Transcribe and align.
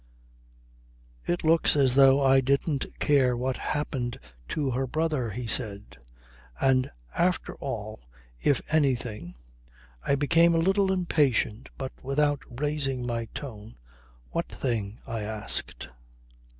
"It 1.27 1.43
looks 1.43 1.75
as 1.75 1.93
though 1.93 2.23
I 2.23 2.41
didn't 2.41 2.87
care 2.97 3.37
what 3.37 3.57
happened 3.57 4.19
to 4.47 4.71
her 4.71 4.87
brother," 4.87 5.29
he 5.29 5.45
said. 5.45 5.95
"And 6.59 6.89
after 7.15 7.53
all 7.57 7.99
if 8.41 8.61
anything..." 8.73 9.35
I 10.03 10.15
became 10.15 10.55
a 10.55 10.57
little 10.57 10.91
impatient 10.91 11.69
but 11.77 11.91
without 12.01 12.41
raising 12.59 13.05
my 13.05 13.25
tone: 13.25 13.75
"What 14.31 14.47
thing?" 14.49 14.97
I 15.05 15.21
asked. 15.21 15.89